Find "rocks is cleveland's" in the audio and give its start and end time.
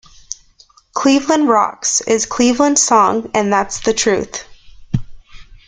1.47-2.81